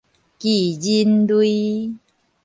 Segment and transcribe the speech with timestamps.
[0.39, 1.95] 巨人類